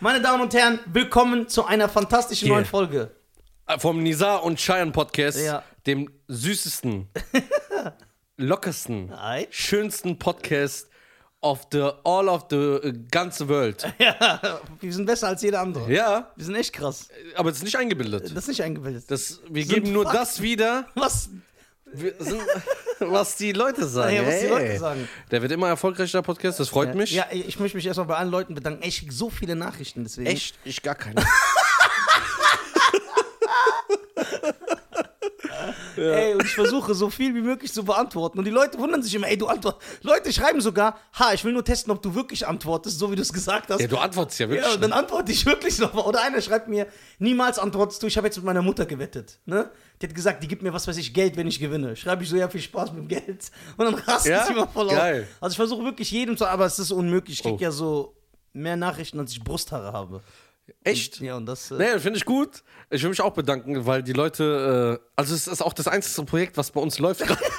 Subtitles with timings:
[0.00, 2.56] Meine Damen und Herren, willkommen zu einer fantastischen Yeah.
[2.56, 3.12] neuen Folge.
[3.68, 5.62] Äh, Vom Nizar und Cheyenne Podcast, Ja.
[5.86, 7.08] dem süßesten,
[8.36, 9.46] lockersten, Ei.
[9.50, 10.88] schönsten Podcast
[11.40, 13.86] of the all of the äh, ganze Welt.
[14.00, 15.88] Ja, wir sind besser als jeder andere.
[15.92, 17.08] Ja, Wir sind echt krass.
[17.36, 18.24] aber es ist nicht eingebildet.
[18.24, 19.08] Das ist nicht eingebildet.
[19.08, 20.18] Das, wir geben nur Fakten.
[20.18, 21.28] das wieder, was?
[21.94, 22.42] Sind,
[22.98, 24.16] was die Leute sagen.
[24.16, 24.46] Ja, was die.
[24.46, 25.08] Leute sagen.
[25.30, 27.12] Der wird immer erfolgreicher, der Podcast, das freut mich.
[27.12, 28.82] Ja, ich möchte mich erstmal bei allen Leuten bedanken.
[29.04, 30.26] Krieg so viele Nachrichten deswegen.
[30.26, 30.58] Echt?
[30.64, 31.22] Ich gar keine.
[35.96, 38.38] Ey, und ich versuche so viel wie möglich zu beantworten.
[38.38, 39.82] Und die Leute wundern sich immer, ey, du antwortest.
[40.02, 43.22] Leute schreiben sogar, ha, ich will nur testen, ob du wirklich antwortest, so wie du
[43.22, 43.80] es gesagt hast.
[43.80, 44.66] Ja, du antwortest ja wirklich.
[44.66, 45.94] Ja, und dann antworte ich wirklich noch.
[46.06, 46.86] Oder einer schreibt mir,
[47.18, 49.38] niemals antwortest du, ich habe jetzt mit meiner Mutter gewettet.
[49.46, 49.70] Ne?
[50.02, 51.94] Die hat gesagt, die gibt mir was weiß ich, Geld, wenn ich gewinne.
[51.96, 53.50] Schreibe ich so, ja, viel Spaß mit dem Geld.
[53.76, 54.44] Und dann rasten Ja?
[54.46, 55.22] sie immer voll Geil.
[55.22, 55.42] auf.
[55.42, 57.38] Also ich versuche wirklich jedem zu, aber es ist unmöglich.
[57.38, 57.58] Ich krieg Oh.
[57.60, 58.16] ja so
[58.52, 60.20] mehr Nachrichten, als ich Brusthaare habe.
[60.82, 61.20] Echt?
[61.20, 61.70] Ja, und das.
[61.70, 62.62] Äh, Nee, finde ich gut.
[62.90, 66.24] Ich will mich auch bedanken, weil die Leute, äh, also es ist auch das einzige
[66.26, 67.40] Projekt, was bei uns läuft gerade.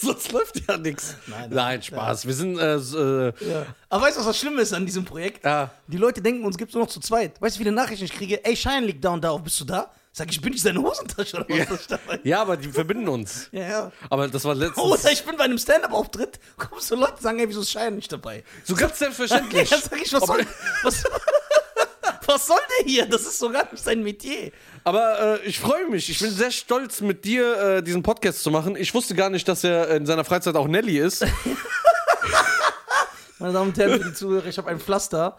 [0.00, 1.16] Sonst läuft ja nichts.
[1.26, 2.26] Nein, Nein, Spaß.
[2.26, 3.66] Wir sind, äh, äh, ja.
[3.88, 5.44] Aber weißt du, was das Schlimme ist an diesem Projekt?
[5.44, 5.70] Ja.
[5.86, 7.40] Die Leute denken, uns gibt es nur noch zu zweit.
[7.40, 8.44] Weißt du, wie viele Nachrichten ich kriege?
[8.44, 9.90] Ey, Schein liegt da und da bist du da?
[10.14, 11.88] Sag ich, bin ich seine Hosentasche oder was?
[11.88, 11.98] Ja.
[12.22, 13.48] ja, aber die verbinden uns.
[13.52, 13.92] Ja, ja.
[14.10, 14.78] Aber das war letztens.
[14.84, 18.12] Oder ich bin bei einem Stand-Up-Auftritt, kommst du Leute sagen, ey, wieso ist Schein nicht
[18.12, 18.44] dabei?
[18.64, 19.70] so ganz selbstverständlich.
[19.70, 20.46] Ja, sag ich, was soll,
[20.82, 21.04] was,
[22.26, 23.06] was soll der hier?
[23.06, 24.52] Das ist so gar nicht sein Metier.
[24.84, 26.10] Aber äh, ich freue mich.
[26.10, 28.76] Ich bin sehr stolz, mit dir äh, diesen Podcast zu machen.
[28.76, 31.24] Ich wusste gar nicht, dass er in seiner Freizeit auch Nelly ist.
[33.42, 35.36] Meine Damen und Herren, für die Zuhörer, ich habe ein Pflaster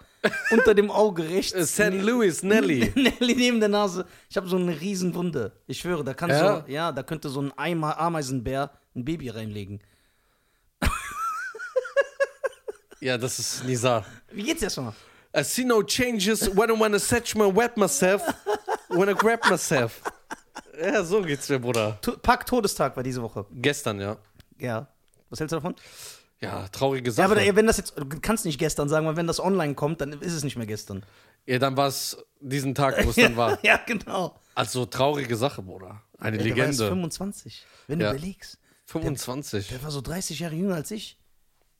[0.51, 1.71] unter dem Auge Äh, rechts.
[1.71, 1.93] St.
[1.93, 2.91] Louis, Nelly.
[2.95, 4.05] Nelly neben der Nase.
[4.29, 5.53] Ich habe so eine riesen Wunde.
[5.67, 6.63] Ich schwöre, da kann Ja?
[6.65, 9.79] so, ja, da könnte so ein Eimer Ameisenbär ein Baby reinlegen.
[12.99, 14.05] Ja, das ist Nizar.
[14.31, 14.93] Wie geht's erstmal?
[15.37, 18.21] I see no changes when I wanna set my wet myself,
[18.89, 20.01] when I grab myself.
[20.81, 21.97] Ja, so geht's mir, Bruder.
[22.01, 23.45] To Pack Todestag war diese Woche.
[23.51, 24.17] Gestern, ja.
[24.57, 24.87] Ja.
[25.29, 25.75] Was hältst du davon?
[26.43, 27.25] Ja, traurige Ja, Sache.
[27.31, 29.75] aber Ja, da- wenn das jetzt, du kannst nicht gestern sagen, weil wenn das online
[29.75, 31.05] kommt, dann ist es nicht mehr gestern.
[31.47, 33.57] dann war es diesen Tag, wo es dann war.
[33.65, 34.39] ja, genau.
[34.55, 36.01] Also traurige Sache, Bruder.
[36.19, 36.87] Eine Der war erst Legende.
[36.89, 37.65] 25.
[37.87, 38.11] Wenn du Ja.
[38.11, 38.59] überlegst.
[38.85, 39.69] 25.
[39.69, 41.17] Der war so 30 Jahre jünger als ich.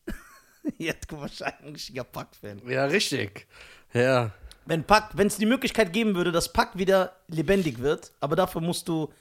[0.78, 2.62] Jetzt wahrscheinlich ein richtiger Pack-Fan.
[2.68, 3.48] Ja, richtig.
[3.94, 4.32] Ja.
[4.66, 8.62] Wenn Pack, wenn es die Möglichkeit geben würde, dass Pack wieder lebendig wird, aber dafür
[8.62, 9.12] musst du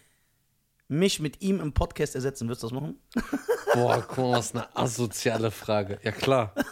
[0.88, 2.98] mich mit ihm im Podcast ersetzen, würdest du das machen?
[3.74, 5.98] Boah, guck mal, was eine asoziale Frage.
[6.02, 6.54] Ja, klar.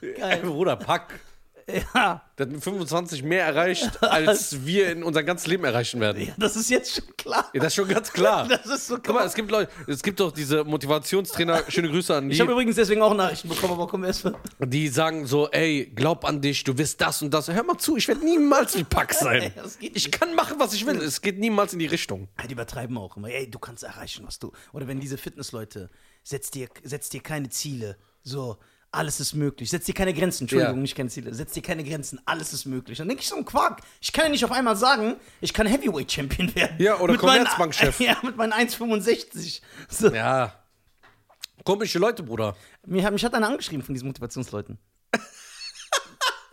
[0.00, 0.42] Ey, Geil.
[0.42, 1.20] Bruder, Pack.
[1.94, 6.22] Ja, Der hat mit 25 mehr erreicht, als wir in unser ganzes Leben erreichen werden.
[6.26, 7.50] ja, das ist jetzt schon klar.
[7.52, 8.48] Ja, das ist schon ganz klar.
[8.48, 9.26] Das ist so Guck mal, klar.
[9.26, 12.76] es gibt Leute, es gibt doch diese Motivationstrainer, schöne Grüße an die, Ich habe übrigens
[12.76, 14.34] deswegen auch Nachrichten bekommen, aber wir erst mal.
[14.60, 17.48] die sagen so, ey, glaub an dich, du wirst das und das.
[17.48, 19.52] Hör mal zu, ich werde niemals wie Pack sein.
[19.78, 20.96] Geht Ich kann machen, was ich will.
[20.96, 22.28] Es geht niemals in die Richtung.
[22.48, 23.28] Die übertreiben auch immer.
[23.28, 24.52] Ey, du kannst erreichen, was du.
[24.72, 25.90] Oder wenn diese Fitnessleute,
[26.22, 27.96] setz dir, setz dir keine Ziele.
[28.22, 28.58] So,
[28.92, 29.70] alles ist möglich.
[29.70, 30.44] Setz dir keine Grenzen.
[30.44, 30.82] Entschuldigung, Ja.
[30.82, 31.32] nicht keine Ziele.
[31.34, 32.20] Setz dir keine Grenzen.
[32.24, 32.98] Alles ist möglich.
[32.98, 33.80] Dann denke ich so ein Quark.
[34.00, 36.76] Ich kann ja nicht auf einmal sagen, ich kann Heavyweight Champion werden.
[36.80, 38.00] Ja, oder Commerzbankchef.
[38.00, 39.60] Ja, mit meinen 1,65.
[39.88, 40.08] So.
[40.12, 40.52] Ja.
[41.64, 42.56] Komische Leute, Bruder.
[42.86, 44.78] Mir, hat- mich hat einer angeschrieben von diesen Motivationsleuten.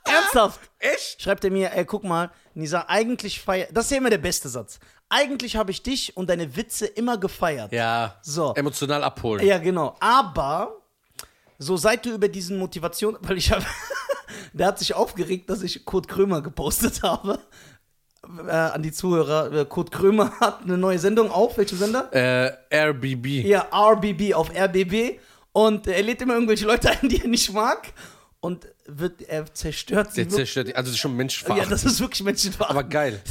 [0.06, 0.60] Ernsthaft?
[0.80, 1.22] Echt?
[1.22, 3.68] Schreibt er mir, ey, guck mal, Nisa, eigentlich feier.
[3.72, 4.80] Das ist ja immer der beste Satz.
[5.10, 7.72] Eigentlich habe ich dich und deine Witze immer gefeiert.
[7.74, 8.18] Ja.
[8.22, 8.54] So.
[8.56, 9.46] Emotional abholen.
[9.46, 9.96] Ja, genau.
[10.00, 10.82] Aber
[11.58, 13.66] so seit du über diesen Motivation, weil ich habe,
[14.54, 17.40] der hat sich aufgeregt, dass ich Kurt Krömer gepostet habe.
[18.48, 21.58] Äh, an die Zuhörer, äh, Kurt Krömer hat eine neue Sendung auf.
[21.58, 22.12] Welche Sender?
[22.14, 22.58] Äh,
[22.90, 23.46] RBB.
[23.46, 25.20] Ja, RBB auf RBB.
[25.54, 27.94] Und er lädt immer irgendwelche Leute ein, die er nicht mag.
[28.40, 30.26] Und wird, er zerstört sie.
[30.26, 30.76] Der zerstört die.
[30.76, 31.72] Also, das ist schon ja, menschenverachtend.
[31.72, 32.80] das ist wirklich Menschenverachtend.
[32.80, 33.22] aber geil.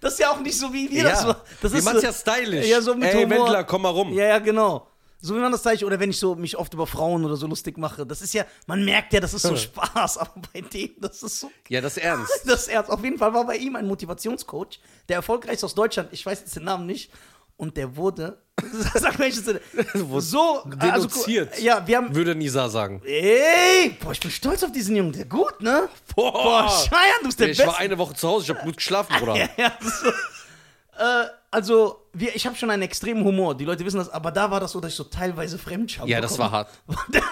[0.00, 1.28] Das ist ja auch nicht so, wie wir das ja.
[1.28, 1.40] machen.
[1.60, 2.66] Das Wir ist so- ja stylisch.
[2.66, 3.46] Ja, so mit Ey, Humor.
[3.46, 4.12] Wendler, komm mal rum.
[4.12, 4.86] Ja, ja, genau.
[5.20, 7.46] So wie man das zeigt, oder wenn ich so mich oft über Frauen oder so
[7.48, 10.90] lustig mache, das ist ja, man merkt ja, das ist so Spaß, aber bei dem,
[11.00, 12.32] das ist so, Ja, das ist ernst.
[12.46, 12.90] das ist ernst.
[12.90, 14.78] Auf jeden Fall war bei ihm ein Motivationscoach,
[15.08, 17.10] der erfolgreichste aus Deutschland, ich weiß jetzt den Namen nicht,
[17.56, 18.40] und der wurde,
[18.94, 19.44] sag jetzt-
[20.18, 21.50] so, Denunziert.
[21.50, 23.02] Also, ja, wir haben, Würde Nisa sagen.
[23.04, 25.88] ey, boah, ich bin stolz auf diesen Jungen, der gut, ne?
[26.14, 27.72] Boah, Scheiern, du bist der ich Beste.
[27.72, 29.34] war eine Woche zu Hause, ich habe gut geschlafen, Bruder.
[29.36, 30.08] Ja, ja, so.
[30.96, 33.54] äh, also, wir, ich habe schon einen extremen Humor.
[33.56, 36.20] Die Leute wissen das, aber da war das so, dass ich so teilweise Fremdscham Ja,
[36.20, 36.68] das war hart.
[37.12, 37.22] Der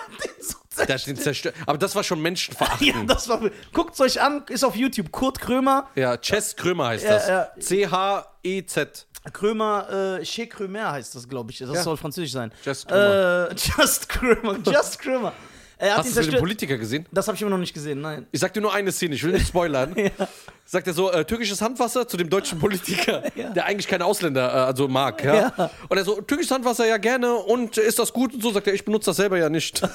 [0.94, 1.54] hat den so zerstört.
[1.66, 3.10] Aber das war schon ja, menschenverachtend.
[3.10, 3.40] das war.
[3.72, 5.10] Guckt euch an, ist auf YouTube.
[5.10, 5.88] Kurt Krömer.
[5.94, 7.28] Ja, Chess Krömer heißt Ja, das.
[7.28, 7.48] ja.
[7.58, 9.06] C-H-E-Z.
[9.32, 11.58] Krömer, äh, Chez Krömer heißt das, glaube ich.
[11.58, 11.82] Das Ja.
[11.82, 12.52] soll französisch sein.
[12.64, 15.32] Just Äh, Just Krömer, Just Krömer.
[15.78, 16.38] Er hat Hast du den.
[16.40, 17.04] Politiker gesehen?
[17.12, 18.26] Das habe ich immer noch nicht gesehen, nein.
[18.32, 19.94] Ich sag dir nur eine Szene, ich will nicht spoilern.
[20.64, 23.50] Sagt er so, äh, türkisches Handwasser zu dem deutschen Politiker, Ja.
[23.50, 25.22] der eigentlich keine Ausländer äh, also mag.
[25.22, 25.52] Ja?
[25.56, 25.70] Ja.
[25.88, 28.32] Und er so, türkisches Handwasser ja gerne und ist das gut?
[28.34, 29.82] Und so sagt er, ich benutze das selber ja nicht.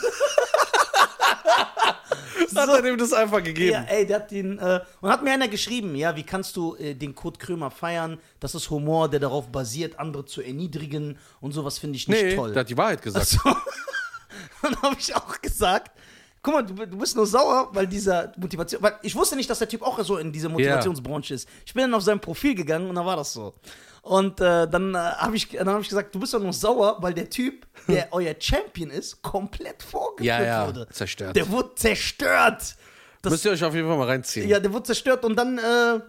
[2.53, 3.71] Hat er dem das einfach gegeben.
[3.71, 4.59] Ja, ey, der hat ihn.
[4.59, 8.19] Äh, und hat mir einer geschrieben, ja, wie kannst du äh, den Kurt Krömer feiern?
[8.39, 12.35] Das ist Humor, der darauf basiert, andere zu erniedrigen und sowas finde ich nicht nee,
[12.35, 12.51] toll.
[12.51, 13.25] der hat die Wahrheit gesagt.
[13.27, 13.39] So.
[14.61, 15.91] Dann habe ich auch gesagt,
[16.41, 19.59] guck mal, du, du bist nur sauer, weil dieser Motivation, weil ich wusste nicht, dass
[19.59, 21.47] der Typ auch so in dieser Motivationsbranche ist.
[21.65, 23.53] Ich bin dann auf sein Profil gegangen und da war das so.
[24.03, 26.97] Und äh, dann äh, habe ich, dann hab ich gesagt, du bist doch nur sauer,
[27.01, 30.87] weil der Typ, der euer Champion ist, komplett vorgeführt Ja, ja, wurde.
[30.91, 31.35] zerstört.
[31.35, 32.75] Der wurde zerstört.
[33.21, 34.49] Das, Müsst ihr euch auf jeden Fall mal reinziehen.
[34.49, 35.99] ja, der wurde zerstört und dann äh,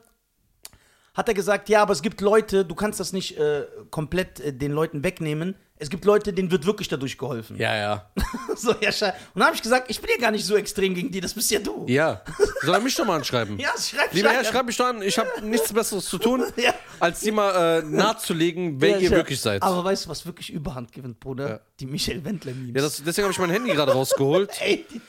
[1.12, 4.52] hat er gesagt, ja, aber es gibt Leute, du kannst das nicht äh, komplett äh,
[4.54, 5.54] den Leuten wegnehmen.
[5.82, 7.56] Es gibt Leute, denen wird wirklich dadurch geholfen.
[7.56, 7.74] ja.
[7.76, 8.10] ja.
[8.54, 10.94] So, ja, schei- Und dann habe ich gesagt, ich bin ja gar nicht so extrem
[10.94, 11.84] gegen die, das bist ja du.
[11.88, 12.22] Ja.
[12.60, 13.58] Soll er mich doch mal anschreiben?
[13.58, 16.72] Ja, schreib Lieber Herr, schreib mich doch an, ich habe nichts Besseres zu tun, Ja.
[17.00, 19.62] als dir mal äh, nahezulegen, wer Ja, ihr wirklich seid.
[19.62, 21.48] Aber weißt du, was wirklich Überhand gewinnt, Bruder?
[21.48, 21.60] Ja.
[21.80, 22.74] Die Michael Wendler-Memes.
[22.76, 24.50] Ja, das, deswegen habe ich mein Handy gerade rausgeholt.
[24.60, 25.00] Ey, die,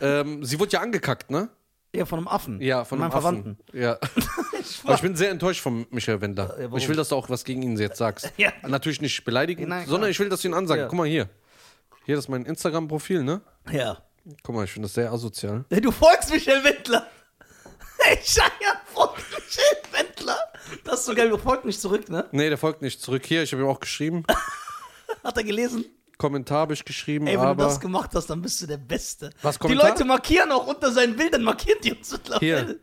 [0.00, 1.48] Ähm, sie wurde ja angekackt, ne?
[1.94, 2.60] ja, von einem Affen.
[2.60, 3.58] Ja, von meinem einem Verwandten.
[3.68, 3.80] Affen.
[3.80, 3.98] Ja.
[4.84, 6.54] Aber ich bin sehr enttäuscht von Michael Wendler.
[6.58, 6.78] Ja, warum?
[6.78, 8.32] ich will, dass du auch was gegen ihn jetzt sagst.
[8.36, 8.52] Ja.
[8.66, 10.80] Natürlich nicht beleidigen, Nein, sondern ich will, dass du ihn ansagst.
[10.80, 10.86] Ja.
[10.88, 11.28] Guck mal hier.
[12.04, 13.40] Hier, das ist mein Instagram-Profil, ne?
[13.70, 13.98] Ja.
[14.42, 15.64] Guck mal, ich finde das sehr asozial.
[15.70, 17.06] Ey, Du folgst Michael Wendler.
[18.08, 19.76] Ey, Scheier folgt Michael
[20.06, 20.38] Wendler.
[20.84, 22.26] Das ist so geil, du folgst nicht zurück, ne?
[22.32, 23.24] Nee, der folgt nicht zurück.
[23.26, 24.24] Hier, ich habe ihm auch geschrieben.
[25.24, 25.84] Hat er gelesen?
[26.18, 27.64] Kommentar habe ich geschrieben, Ey, wenn du aber.
[27.64, 29.30] das gemacht hast, dann bist du der Beste.
[29.42, 29.90] Was, Die Kommentar?
[29.90, 32.78] Leute markieren auch unter seinen Bildern, markieren die uns mittlerweile.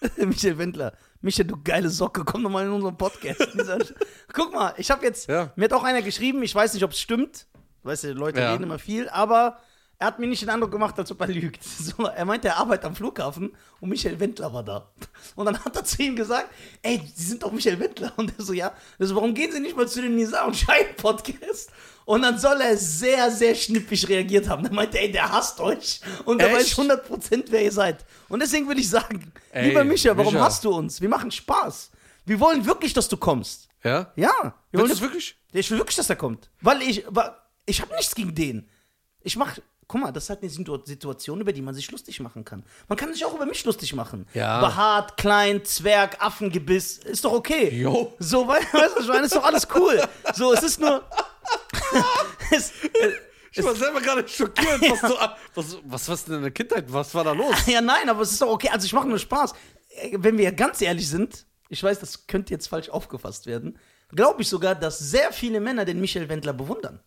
[0.16, 0.92] Michael Wendler.
[1.20, 3.40] Michael, du geile Socke, komm doch mal in unseren Podcast.
[4.32, 5.52] Guck mal, ich habe jetzt, Ja.
[5.56, 7.46] mir hat auch einer geschrieben, ich weiß nicht, ob es stimmt.
[7.82, 8.52] Weißt du, Leute Ja.
[8.52, 9.58] reden immer viel, aber
[10.00, 11.62] er hat mir nicht den Eindruck gemacht, als ob er lügt.
[11.64, 13.50] So, er meinte, er arbeitet am Flughafen
[13.80, 14.92] und Michael Wendler war da.
[15.34, 16.48] Und dann hat er zu ihm gesagt,
[16.82, 18.12] ey, Sie sind doch Michael Wendler.
[18.16, 18.72] Und er so, ja.
[19.00, 21.72] Also, warum gehen Sie nicht mal zu dem Nisa und Schein Podcast?
[22.08, 24.64] Und dann soll er sehr, sehr schnippig reagiert haben.
[24.64, 26.00] Er meinte, ey, der hasst euch.
[26.24, 28.02] Und er weiß 100% wer ihr seid.
[28.30, 30.46] Und deswegen will ich sagen, Ey, lieber Micha, warum Micha.
[30.46, 31.02] hasst du uns?
[31.02, 31.90] Wir machen Spaß.
[32.24, 33.68] Wir wollen wirklich, dass du kommst.
[33.84, 34.10] Ja?
[34.16, 34.54] Ja.
[34.70, 35.36] Wir wollen Willst du wirklich?
[35.52, 36.48] ich will wirklich, dass er kommt.
[36.62, 37.30] Weil ich, weil
[37.66, 38.66] ich habe nichts gegen den.
[39.20, 39.58] Ich mach,
[39.88, 42.62] guck mal, das ist halt eine Situ- Situation, über die man sich lustig machen kann.
[42.88, 44.26] Man kann sich auch über mich lustig machen.
[44.34, 44.60] Ja.
[44.60, 47.70] Behaart, klein, Zwerg, Affengebiss, ist doch okay.
[47.74, 48.14] Jo.
[48.18, 49.26] So, weißt du, ich meine?
[49.26, 50.00] ist doch alles cool.
[50.34, 51.02] So, es ist nur.
[52.50, 52.72] es,
[53.52, 55.14] Ich war selber gerade schockiert, was du.
[55.54, 56.84] Was, was, was denn in der Kindheit?
[56.92, 57.54] Was war da los?
[57.66, 58.68] ja, nein, aber es ist doch okay.
[58.70, 59.52] Also, ich mache nur Spaß.
[60.02, 63.78] Äh, Wenn wir ganz ehrlich sind, ich weiß, das könnte jetzt falsch aufgefasst werden,
[64.10, 67.00] glaube ich sogar, dass sehr viele Männer den Michael Wendler bewundern.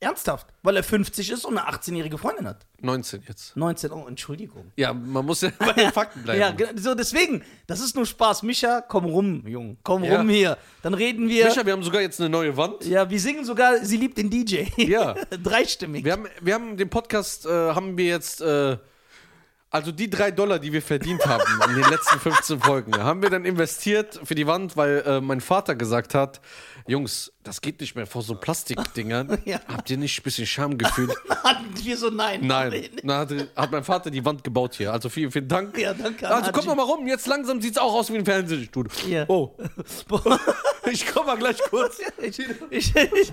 [0.00, 0.46] Ernsthaft.
[0.62, 2.66] Weil er 50 ist und eine 18-jährige Freundin hat.
[2.82, 3.56] 19 jetzt.
[3.56, 4.70] 19, oh, Entschuldigung.
[4.76, 6.40] Ja, man muss ja bei den Fakten bleiben.
[6.40, 8.42] Ja, ge- so deswegen, das ist nur Spaß.
[8.44, 9.76] Micha, komm rum, Junge.
[9.82, 10.18] Komm Ja.
[10.18, 10.56] rum hier.
[10.82, 11.46] Dann reden wir.
[11.46, 12.84] Micha, wir haben sogar jetzt eine neue Wand.
[12.84, 14.66] ja, wir singen sogar, sie liebt den DJ.
[14.76, 15.14] Ja.
[15.42, 16.04] Dreistimmig.
[16.04, 18.76] Wir haben, wir haben den Podcast, äh, haben wir jetzt, äh,
[19.70, 23.28] also die drei Dollar, die wir verdient haben in den letzten 15 Folgen, haben wir
[23.28, 26.40] dann investiert für die Wand, weil äh, mein Vater gesagt hat,
[26.86, 29.38] Jungs, das geht nicht mehr vor so Plastikdingern.
[29.48, 29.60] Ja.
[29.68, 31.08] Habt ihr nicht ein bisschen Schamgefühl?
[31.44, 32.46] Hatten wir so nein.
[32.46, 32.88] Nein.
[33.02, 34.92] Dann hat, hat mein Vater die Wand gebaut hier.
[34.92, 35.78] Also vielen, vielen Dank.
[35.78, 38.24] Ja, danke an Also komm doch mal rum, jetzt langsam sieht's auch aus wie ein
[38.24, 38.90] Fernsehstudio.
[39.08, 39.24] Ja.
[39.28, 39.54] Oh,
[40.90, 41.98] ich komm mal gleich kurz.
[42.20, 42.38] Ich,
[42.70, 43.32] ich, ich,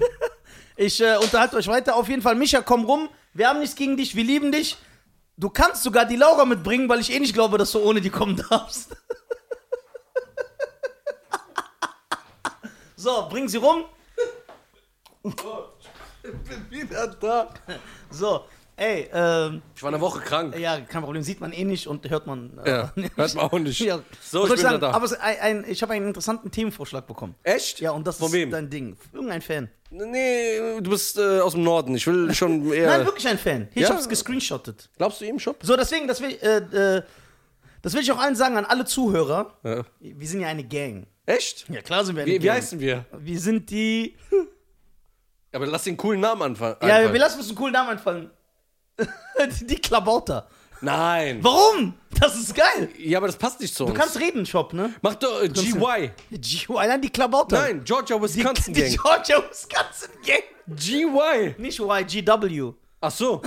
[0.77, 1.95] ich äh, unterhalte euch weiter.
[1.95, 3.09] Auf jeden Fall, Micha, komm rum.
[3.33, 4.77] Wir haben nichts gegen dich, wir lieben dich.
[5.37, 8.09] Du kannst sogar die Laura mitbringen, weil ich eh nicht glaube, dass du ohne die
[8.09, 8.95] kommen darfst.
[12.95, 13.85] so, bring sie rum.
[15.23, 17.49] Ich bin wieder da.
[18.09, 18.45] So,
[18.77, 20.57] ey, ähm, Ich war eine Woche krank.
[20.57, 22.57] ja, kein Problem, sieht man eh nicht und hört man.
[22.63, 23.15] äh, Ja, nicht.
[23.17, 23.79] hört man auch nicht.
[23.81, 23.99] Ja.
[24.21, 24.77] So, Was ich bin sagen?
[24.77, 24.95] wieder da.
[24.95, 27.35] Aber es, ein, ein, ich habe einen interessanten Themenvorschlag bekommen.
[27.43, 27.79] Echt?
[27.79, 28.51] Ja, und das Von ist wem?
[28.51, 28.97] dein Ding.
[29.13, 29.69] Irgendein Fan.
[29.97, 31.95] Nee, du bist äh, aus dem Norden.
[31.95, 32.87] Ich will schon eher.
[32.97, 33.67] Nein, wirklich ein Fan.
[33.73, 33.89] Hier, Ja.
[33.89, 34.89] Ich hab's gescreenshottet.
[34.97, 35.55] Glaubst du ihm schon?
[35.61, 37.03] So, deswegen, das will, äh, äh,
[37.81, 39.57] das will ich auch allen sagen, an alle Zuhörer.
[39.63, 39.83] Ja.
[39.99, 41.07] Wir sind ja eine Gang.
[41.25, 41.65] Echt?
[41.69, 42.57] Ja, klar sind wir eine Wie, wie Gang.
[42.57, 43.05] heißen wir?
[43.17, 44.15] Wir sind die.
[45.51, 46.75] Aber lass den coolen Namen anfangen.
[46.81, 48.29] Ja, wir lassen uns einen coolen Namen
[49.61, 50.47] die, die Klabauter.
[50.85, 51.39] Nein.
[51.43, 51.93] Warum?
[52.19, 52.89] Das ist geil.
[52.97, 53.93] Ja, aber das passt nicht zu uns.
[53.93, 54.93] Du kannst reden, Shop, ne?
[55.01, 56.11] Mach doch äh, GY.
[56.31, 57.59] GY, nein, die Klabauter.
[57.59, 59.01] Nein, Georgia die, Wisconsin die Gang.
[59.01, 60.43] Georgia Wisconsin Gang.
[60.67, 61.55] GY.
[61.57, 62.73] Nicht Y, GW.
[63.01, 63.41] Ach so.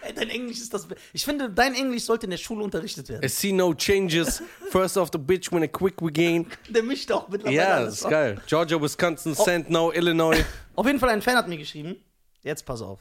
[0.00, 0.86] Ey, dein Englisch ist das.
[1.12, 3.24] Ich finde, dein Englisch sollte in der Schule unterrichtet werden.
[3.24, 4.42] I see no changes.
[4.70, 6.46] First off the bitch when a quick we gain.
[6.68, 8.40] Der mischt auch mittlerweile Ja, alles das ist geil.
[8.46, 9.68] Georgia, Wisconsin, St.
[9.70, 10.44] Now, Illinois.
[10.74, 11.96] Auf jeden Fall, ein Fan hat mir geschrieben,
[12.42, 13.00] jetzt pass auf,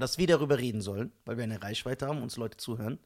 [0.00, 2.98] dass wir darüber reden sollen, weil wir eine Reichweite haben, uns Leute zuhören.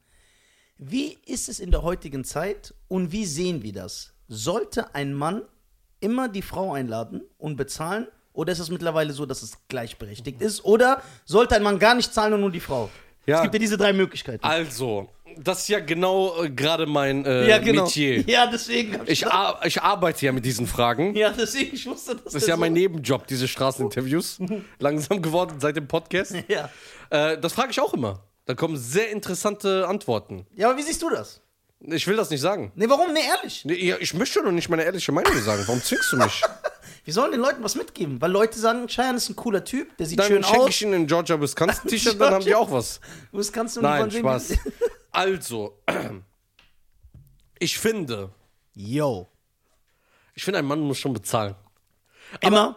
[0.79, 4.15] Wie ist es in der heutigen Zeit und wie sehen wir das?
[4.29, 5.43] Sollte ein Mann
[6.01, 10.65] immer die Frau einladen und bezahlen oder ist es mittlerweile so, dass es gleichberechtigt ist?
[10.65, 12.91] Oder sollte ein Mann gar nicht zahlen und nur die Frau?
[13.27, 13.37] Ja.
[13.37, 14.43] Es gibt ja diese drei Möglichkeiten.
[14.45, 15.09] Also,
[15.39, 17.85] das ist ja genau äh, gerade mein äh, ja, genau.
[17.85, 18.21] Metier.
[18.23, 21.15] Ja, deswegen hab ich, Ich, ar ich arbeite ja mit diesen Fragen.
[21.15, 24.39] ja, deswegen ich wusste, dass Das ist ja mein Nebenjob, diese Straßeninterviews.
[24.79, 26.35] Langsam geworden seit dem Podcast.
[26.49, 26.71] Ja.
[27.11, 28.25] Äh, das frage ich auch immer.
[28.45, 30.47] Da kommen sehr interessante Antworten.
[30.57, 31.41] ja, aber wie siehst du das?
[31.85, 32.71] Ich will das nicht sagen.
[32.77, 33.13] Nee, warum?
[33.13, 33.65] Nee, ehrlich.
[33.65, 35.65] Nee, ja, Ich möchte doch nicht meine ehrliche Meinung sagen.
[35.67, 36.43] Warum zwingst du mich?
[37.05, 40.07] Wir sollen den Leuten was mitgeben, weil Leute sagen, Cheyenne ist ein cooler Typ, der
[40.07, 40.69] sieht Dann schön schenke aus.
[40.71, 43.01] ich ihnen ein Georgia Wisconsin T-Shirt, dann haben die auch was.
[43.33, 44.11] Du Nein?
[44.11, 44.53] Spaß.
[45.13, 45.79] Also,
[47.59, 48.31] ich finde,
[48.75, 49.29] Yo.
[50.35, 51.55] ich finde, ein Mann muss schon bezahlen.
[52.41, 52.77] Immer?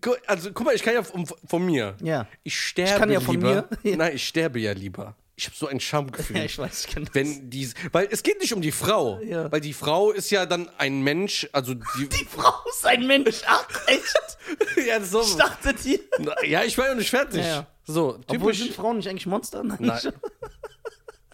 [0.00, 1.96] Gu- Also, guck mal, ich kann ja von, von mir.
[2.02, 2.26] Ja.
[2.42, 3.68] Ich sterbe Ich kann ja von lieber.
[3.82, 3.96] mir.
[3.96, 5.14] Nein, ich sterbe ja lieber.
[5.38, 6.38] Ich habe so ein Schamgefühl.
[6.38, 7.14] Ja, ich weiß, ich kenn das.
[7.14, 9.52] Wenn die, weil es geht nicht um die Frau, Ja.
[9.52, 13.42] weil die Frau ist ja dann ein Mensch, also die, Die Frau ist ein Mensch.
[13.46, 14.38] Ach, echt?
[14.86, 16.00] ja, so, Ich dachte dir.
[16.20, 17.40] Na, ja, ich war ja nicht fertig.
[17.42, 17.66] Ja, ja.
[17.84, 18.58] So, Obwohl typisch.
[18.60, 19.62] sind Frauen nicht eigentlich Monster?
[19.62, 19.76] Nein.
[19.80, 20.00] Nein.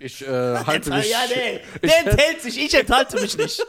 [0.02, 0.28] Ich äh,
[0.66, 1.11] halte mich.
[1.11, 1.61] ja, nee.
[1.88, 2.59] Der enthält sich.
[2.59, 3.64] Ich enthalte mich nicht.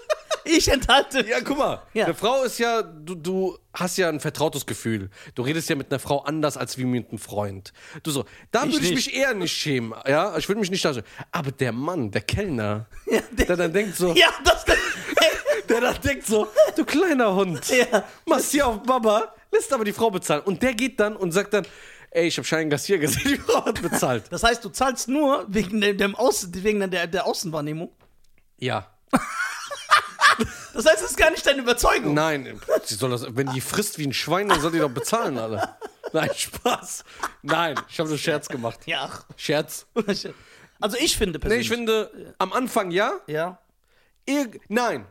[0.45, 1.29] Ich enthalte mich.
[1.29, 1.81] ja, guck mal.
[1.93, 2.05] Ja.
[2.05, 5.09] Eine Frau ist ja, du, du hast ja ein vertrautes Gefühl.
[5.35, 7.71] Du redest ja mit einer Frau anders als wie mit einem Freund.
[8.03, 9.93] Du so, da würde ich mich eher nicht schämen.
[10.07, 11.07] Ja, ich würde mich nicht da schämen.
[11.31, 14.65] Aber der Mann, der Kellner, Ja, der der, dann denkt so, ja das.
[15.69, 18.03] der dann denkt so, du kleiner Hund, Ja.
[18.25, 20.41] machst hier auf Baba, lässt aber die Frau bezahlen.
[20.43, 21.65] Und der geht dann und sagt dann,
[22.13, 24.25] ey, ich habe Schein Gassier gesehen, die Frau hat bezahlt.
[24.29, 27.91] Das heißt, du zahlst nur wegen, dem, Außen, wegen der, der Außenwahrnehmung.
[28.57, 28.87] ja.
[30.73, 32.15] Das heißt, es ist gar nicht deine Überzeugung.
[32.15, 35.37] Nein, sie soll das, wenn die frisst wie ein Schwein, dann soll die doch bezahlen,
[35.37, 35.75] alle.
[36.11, 37.03] Nein, Spaß.
[37.43, 38.79] Nein, ich habe nur Scherz gemacht.
[38.87, 39.09] Ja.
[39.35, 39.85] Scherz.
[40.79, 41.67] Also ich finde Nee, persönlich.
[41.67, 43.19] ich finde, am Anfang ja.
[43.27, 43.59] ja.
[44.25, 45.05] Irg Nein.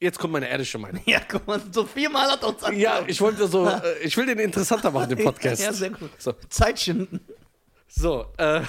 [0.00, 1.02] Jetzt kommt meine ehrliche Meinung.
[1.06, 4.26] Ja, guck mal, so viermal hat er uns Ja, ich wollte so, äh, ich will
[4.26, 5.60] den interessanter machen, den Podcast.
[5.60, 6.10] Ja, sehr gut.
[6.18, 7.20] So, Zeit schinden.
[7.88, 8.60] so äh,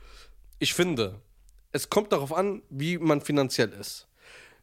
[0.60, 1.20] ich finde,
[1.72, 4.06] es kommt darauf an, wie man finanziell ist.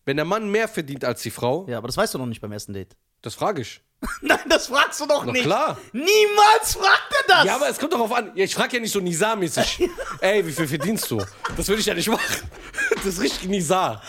[0.05, 2.39] Wenn der Mann mehr verdient als die Frau, Ja, aber das weißt du noch nicht
[2.41, 2.95] beim ersten Date.
[3.22, 3.81] das frage ich.
[4.22, 5.43] Nein, das fragst du doch Na nicht.
[5.45, 5.77] klar.
[5.91, 7.45] Niemals fragt er das.
[7.45, 8.31] Ja, aber es kommt darauf an.
[8.36, 9.89] Ja, ich frage ja nicht so Nizar-mäßig.
[10.22, 11.24] Ey, wie viel verdienst du?
[11.57, 12.50] Das würde ich ja nicht machen.
[12.98, 14.01] Das ist richtig Nizar.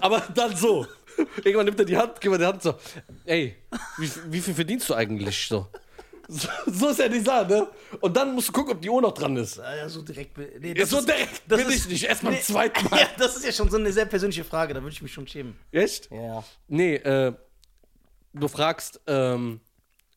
[0.00, 0.86] Aber dann so.
[1.44, 2.74] Irgendwann nimmt er die Hand, gibt mir die Hand so.
[3.24, 3.56] Ey,
[3.98, 5.68] wie, wie viel verdienst du eigentlich so?
[6.28, 7.66] So, so ist ja Nizar, ne?
[8.00, 9.56] Und dann musst du gucken, ob die Uhr noch dran ist.
[9.56, 10.34] Ja, ja, so direkt.
[10.34, 12.04] be- Nee, Ja, so direkt das will ist- ich nicht.
[12.04, 13.00] Erst ein zweites Mal.
[13.00, 15.26] Ja, das ist ja schon so eine sehr persönliche Frage, da würde ich mich schon
[15.26, 15.56] schämen.
[15.72, 16.10] Echt?
[16.10, 16.44] Ja.
[16.68, 17.34] Nee, äh,
[18.32, 19.60] du fragst, ähm,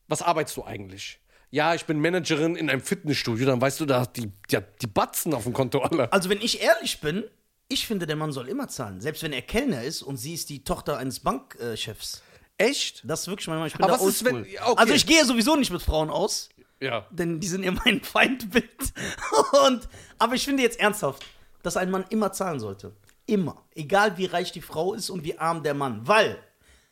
[0.08, 1.18] was arbeitest du eigentlich?
[1.50, 3.46] Ja, ich bin Managerin in einem Fitnessstudio.
[3.46, 6.12] Dann weißt du, da hat die, die, hat die Batzen auf dem Konto alle.
[6.12, 7.24] Also, wenn ich ehrlich bin,
[7.68, 9.00] ich finde, der Mann soll immer zahlen.
[9.00, 12.22] Selbst wenn er Kellner ist und sie ist die Tochter eines Bankchefs.
[12.58, 13.02] Echt?
[13.04, 14.58] Das ist wirklich manchmal, ich bin Aber da was ist, wenn- okay.
[14.58, 16.48] Also, ich gehe sowieso nicht mit Frauen aus,
[16.80, 17.06] Ja.
[17.10, 18.92] denn die sind ja mein Feindbild.
[19.66, 21.24] Und, aber ich finde jetzt ernsthaft,
[21.62, 22.92] dass ein Mann immer zahlen sollte.
[23.26, 23.64] Immer.
[23.74, 26.06] Egal wie reich die Frau ist und wie arm der Mann.
[26.06, 26.38] Weil,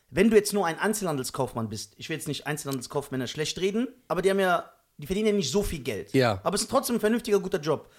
[0.09, 4.21] wenn du jetzt nur ein Einzelhandelskaufmann bist, ich will jetzt nicht Einzelhandelskaufmänner schlecht reden, aber
[4.21, 6.13] die haben ja, die verdienen ja nicht so viel Geld.
[6.13, 6.41] Ja.
[6.43, 7.89] Aber es ist trotzdem ein vernünftiger, guter Job.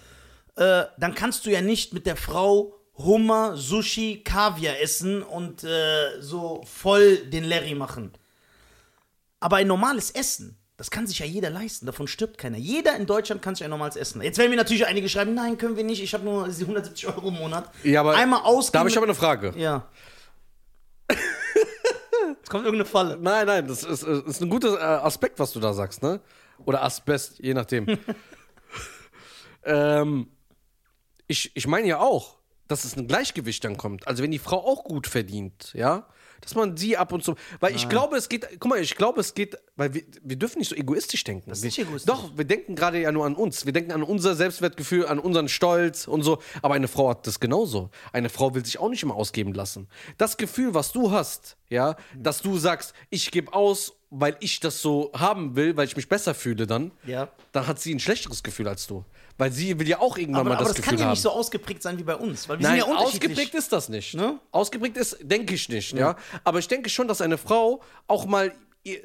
[0.57, 6.19] Äh, dann kannst du ja nicht mit der Frau Hummer, Sushi, Kaviar essen und äh,
[6.19, 8.11] so voll den Larry machen.
[9.39, 11.85] Aber ein normales Essen, das kann sich ja jeder leisten.
[11.85, 12.57] Davon stirbt keiner.
[12.57, 14.21] Jeder in Deutschland kann sich ein normales Essen.
[14.23, 16.01] Jetzt werden mir natürlich einige schreiben, nein, können wir nicht.
[16.01, 17.69] Ich habe nur die 170 Euro im Monat.
[17.83, 18.73] Ja, aber Einmal ausgeben.
[18.73, 19.53] Da habe ich aber eine Frage.
[19.55, 19.87] Ja.
[22.29, 23.17] Jetzt kommt irgendeine Falle.
[23.21, 26.19] Nein, nein, das ist, äh, ist ein guter äh, Aspekt, was du da sagst, ne?
[26.65, 27.85] Oder Asbest, je nachdem.
[29.63, 30.31] ähm,
[31.27, 34.07] ich ich meine ja auch, dass es ein Gleichgewicht dann kommt.
[34.07, 36.05] Also wenn die Frau auch gut verdient, ja,
[36.41, 39.21] dass man sie ab und zu, weil ich glaube, es geht, guck mal, ich glaube,
[39.21, 41.49] es geht, weil wir, wir dürfen nicht so egoistisch denken.
[41.49, 42.05] Das ist nicht egoistisch.
[42.13, 43.65] Doch, wir denken gerade ja nur an uns.
[43.65, 46.39] Wir denken an unser Selbstwertgefühl, an unseren Stolz und so.
[46.61, 47.89] Aber eine Frau hat das genauso.
[48.13, 49.87] Eine Frau will sich auch nicht immer ausgeben lassen.
[50.17, 54.81] Das Gefühl, was du hast, ja, dass du sagst, ich gebe aus, weil ich das
[54.81, 57.29] so haben will, weil ich mich besser fühle dann, Ja.
[57.51, 59.03] dann hat sie ein schlechteres Gefühl als du.
[59.37, 61.11] Weil sie will ja auch irgendwann Aber, mal aber das, das Gefühl kann ja haben.
[61.11, 62.49] nicht so ausgeprägt sein wie bei uns.
[62.49, 63.29] Weil wir Nein, sind ja unterschiedlich.
[63.31, 64.13] ausgeprägt ist das nicht.
[64.15, 64.39] Ne?
[64.51, 66.15] Ausgeprägt ist, denke ich nicht, ja.
[66.43, 68.51] Aber ich denke schon, dass eine Frau auch mal,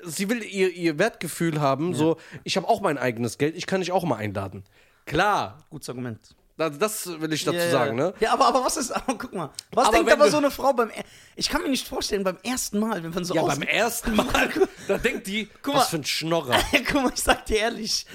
[0.04, 3.80] sie will ihr, ihr Wertgefühl haben, so, ich habe auch mein eigenes Geld, ich kann
[3.80, 4.64] dich auch mal einladen.
[5.04, 6.34] Klar, Gutes Argument.
[6.56, 7.70] Das, das will ich dazu ja.
[7.70, 8.12] sagen, ne?
[8.20, 10.72] Ja, aber, aber was ist, aber guck mal, was Aber denkt aber so eine Frau
[10.72, 10.90] beim,
[11.34, 14.50] ich kann mir nicht vorstellen, beim ersten Mal, wenn man so Ja, beim ersten Mal,
[14.86, 15.88] da denkt die, Guck was mal.
[15.88, 16.58] für ein Schnorrer.
[16.86, 18.06] Guck mal, ich sag dir ehrlich,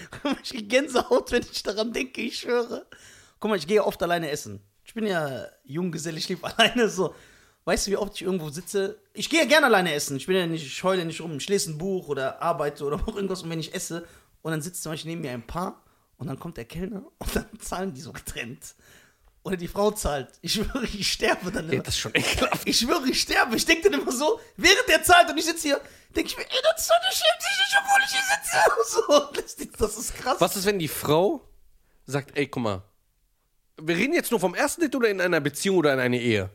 [0.44, 2.86] ich krieg Gänsehaut, wenn ich daran denke, ich schwöre.
[3.40, 4.62] Guck mal, ich gehe oft alleine essen.
[4.86, 7.16] Ich bin ja Junggeselle, ich lebe alleine so.
[7.66, 8.98] Weißt du, wie oft ich irgendwo sitze?
[9.14, 10.16] Ich gehe ja gerne alleine essen.
[10.16, 11.36] Ich bin ja nicht, ich heule nicht rum.
[11.38, 13.44] Ich lese ein Buch oder arbeite oder auch irgendwas.
[13.44, 14.08] Und wenn ich esse
[14.42, 15.84] und dann sitzt zum Beispiel neben mir ein Paar
[16.18, 18.76] und dann kommt der Kellner und dann zahlen die so getrennt.
[19.44, 20.28] Oder die Frau zahlt.
[20.42, 21.84] Ich schwöre, ich sterbe dann Ja, immer.
[21.84, 22.68] das ist schon ekelhaft.
[22.68, 23.56] Ich schwöre, ich sterbe.
[23.56, 25.82] Ich denke dann immer so, während der zahlt und ich sitze hier,
[26.14, 29.78] denke ich mir, ey, das ist doch nicht schämt sich nicht, obwohl ich hier sitze.
[29.78, 30.36] So, das, ist krass.
[30.40, 31.42] Was ist, wenn die Frau
[32.06, 32.82] sagt, ey, guck mal,
[33.82, 36.50] wir reden jetzt nur vom ersten Date oder in einer Beziehung oder in einer Ehe?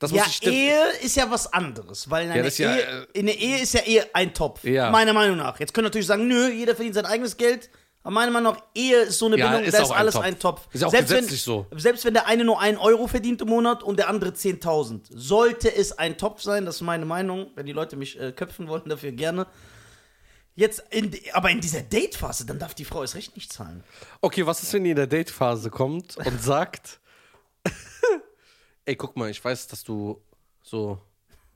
[0.00, 3.06] Das Ja, muss ich Ehe ist ja was anderes, weil in einer ja, Ehe, äh,
[3.12, 4.64] in der Ehe ist ja Ehe ein Topf.
[4.64, 4.90] Ja.
[4.90, 5.60] Meiner Meinung nach.
[5.60, 7.70] Jetzt können natürlich sagen, nö, jeder verdient sein eigenes Geld.
[8.04, 10.14] Aber meiner Meinung nach, Ehe ist so eine Ja, Bindung, ist da ist ein alles
[10.14, 10.24] Topf.
[10.24, 10.68] ein Topf.
[10.72, 11.66] Ist ja auch selbst gesetzlich wenn, so.
[11.76, 15.74] Selbst wenn der eine nur 1 Euro verdient im Monat und der andere 10.000, sollte
[15.74, 17.50] es ein Topf sein, das ist meine Meinung.
[17.54, 19.46] Wenn die Leute mich äh, köpfen wollen, dafür gerne.
[20.54, 23.82] Jetzt, in, aber in dieser Date-Phase, dann darf die Frau erst recht nicht zahlen.
[24.20, 27.00] Okay, was ist, wenn die in der Date-Phase kommt und sagt,
[28.84, 30.22] ey, guck mal, ich weiß, dass du
[30.62, 31.00] so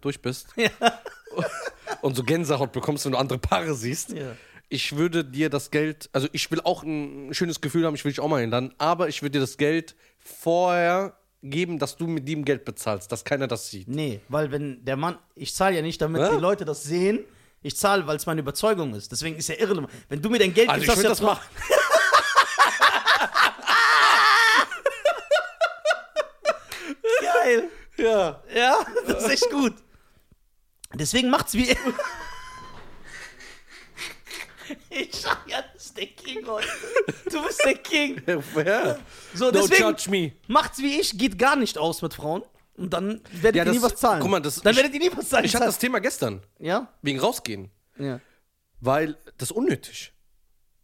[0.00, 0.48] durch bist
[2.02, 4.10] und so Gänsehaut bekommst, wenn du andere Paare siehst.
[4.12, 4.34] Ja.
[4.70, 8.12] Ich würde dir das Geld, also ich will auch ein schönes Gefühl haben, ich will
[8.12, 12.28] dich auch mal einladen, aber ich würde dir das Geld vorher geben, dass du mit
[12.28, 13.88] ihm Geld bezahlst, dass keiner das sieht.
[13.88, 16.28] Nee, weil wenn der Mann, ich zahle ja nicht, damit Hä?
[16.34, 17.20] die Leute das sehen.
[17.62, 19.10] Ich zahle, weil es meine Überzeugung ist.
[19.10, 19.90] Deswegen ist ja irrelevant.
[20.08, 21.48] Wenn du mir dein Geld Also ich gibst, hast das ja machen.
[27.22, 27.68] geil.
[27.96, 28.42] Ja.
[28.54, 29.74] Ja, das ist echt gut.
[30.94, 31.76] Deswegen macht's wie.
[34.90, 36.66] Ich sag ja, das ist der King heute.
[37.30, 38.22] Du bist der King.
[38.26, 38.98] ja.
[39.34, 40.32] So, Don't deswegen judge me.
[40.46, 42.42] macht's wie ich, geht gar nicht aus mit Frauen.
[42.76, 44.20] Und dann werdet Ja, ihr nie das- was zahlen.
[44.20, 45.44] guck mal, das- dann ich- werdet ihr nie was zahlen.
[45.44, 46.92] Ich hatte das Thema gestern, ja?
[47.02, 48.20] wegen rausgehen, Ja.
[48.80, 50.12] weil das ist unnötig.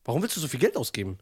[0.05, 1.19] Warum willst du so viel Geld ausgeben?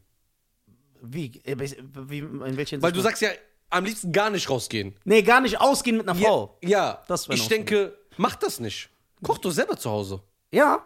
[1.01, 1.39] Wie?
[1.43, 3.29] Äh, wie in welcher Weil du sagst ja,
[3.69, 4.95] am liebsten gar nicht rausgehen.
[5.03, 6.57] Nee, gar nicht ausgehen mit einer Frau.
[6.63, 8.89] Ja, Das wär ich denke, mach das nicht.
[9.21, 10.21] Koch doch selber zu Hause.
[10.51, 10.85] Ja.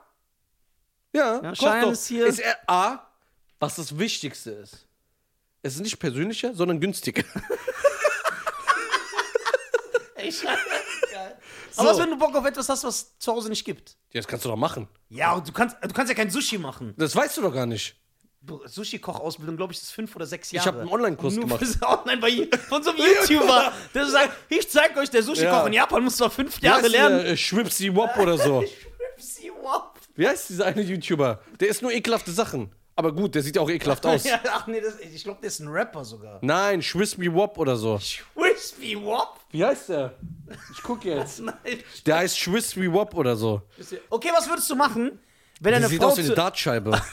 [1.18, 1.92] Ja, Ja, doch.
[1.92, 3.08] ist hier- Ist er A,
[3.60, 4.86] was das Wichtigste ist.
[5.64, 7.24] Es ist nicht persönlicher, sondern günstiger.
[10.16, 10.62] Ey, scheiße.
[11.12, 11.38] Geil.
[11.78, 13.92] Aber was, wenn du Bock auf etwas hast, was zu Hause nicht gibt?
[14.12, 14.88] Ja, das kannst du doch machen.
[15.10, 16.94] Ja, und du kannst, du kannst ja kein Sushi machen.
[16.98, 17.96] Das weißt du doch gar nicht.
[18.42, 20.64] Du, Sushi-Kochausbildung, glaube ich, ist fünf oder sechs Jahre.
[20.64, 21.64] Ich habe einen Online-Kurs gemacht.
[21.82, 23.00] Online bei von so einem
[23.30, 25.68] YouTuber, der sagt, ich zeig euch, der Sushi-Koch Ja.
[25.68, 27.20] in Japan muss zwar fünf Jahre lernen.
[27.26, 28.64] äh, Schwipsi Wop oder so.
[29.18, 29.84] Schwipsi, wow.
[30.18, 31.42] Wie heißt dieser eine YouTuber?
[31.62, 32.74] Der ist nur ekelhafte Sachen.
[32.96, 34.24] Aber gut, der sieht ja auch ekelhaft aus.
[34.24, 36.40] Ja, ach nee, das, ich glaube, der ist ein Rapper sogar.
[36.42, 38.00] Nein, Schwisby Wop oder so.
[38.00, 39.40] Schwipsi, Wop?
[39.52, 40.18] Wie heißt der?
[40.74, 41.40] Ich guck jetzt.
[41.40, 41.56] Nein.
[42.06, 43.62] Der heißt Schwisby Wop oder so.
[44.10, 45.20] Okay, was würdest du machen,
[45.60, 47.00] wenn Der eine sieht Frau aus wie eine zu, Dartscheibe.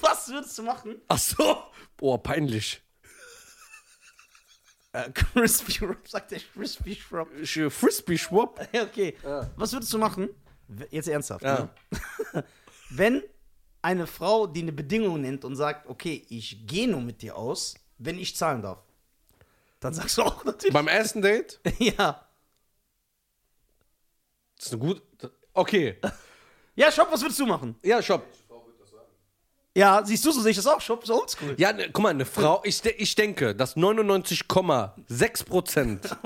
[0.00, 0.96] Was würdest du machen?
[1.08, 1.62] Ach so.
[1.96, 2.82] Boah, peinlich.
[4.92, 7.28] Äh, Crispy Wrap, sagt der Crispy Wrap.
[7.42, 8.66] Sch- Frisbee Schwab.
[8.72, 9.16] Ja, okay.
[9.56, 10.28] Was würdest du machen?
[10.90, 11.44] Jetzt ernsthaft.
[11.44, 11.70] Ja.
[12.32, 12.44] Ne?
[12.90, 13.22] Wenn
[13.82, 17.74] eine Frau, die eine Bedingung nennt und sagt, okay, ich gehe nur mit dir aus,
[17.98, 18.82] wenn ich zahlen darf,
[19.80, 20.72] dann sagst du auch natürlich.
[20.72, 21.60] Beim ersten Date?
[21.78, 22.26] ja.
[24.56, 25.02] Das ist eine gute.
[25.52, 25.96] Okay.
[26.74, 27.76] Ja, Shop, was würdest du machen?
[27.82, 28.26] Ja, Shop.
[29.76, 30.80] Ja, siehst du, so sehe ich das auch.
[30.80, 31.54] Shop ist oldschool.
[31.58, 36.04] Ja, ne, guck mal, eine Frau, ich, de ich denke, dass 99,6 Prozent.